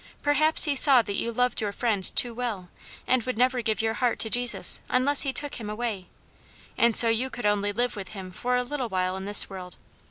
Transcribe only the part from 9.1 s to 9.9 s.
in this world.